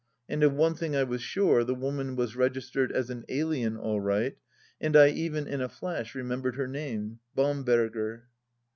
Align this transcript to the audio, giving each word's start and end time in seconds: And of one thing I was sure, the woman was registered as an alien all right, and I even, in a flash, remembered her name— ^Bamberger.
And 0.27 0.41
of 0.41 0.53
one 0.55 0.73
thing 0.73 0.95
I 0.95 1.03
was 1.03 1.21
sure, 1.21 1.63
the 1.63 1.75
woman 1.75 2.15
was 2.15 2.35
registered 2.35 2.91
as 2.91 3.11
an 3.11 3.23
alien 3.29 3.77
all 3.77 4.01
right, 4.01 4.35
and 4.81 4.97
I 4.97 5.09
even, 5.09 5.45
in 5.45 5.61
a 5.61 5.69
flash, 5.69 6.15
remembered 6.15 6.55
her 6.55 6.67
name— 6.67 7.19
^Bamberger. 7.37 8.21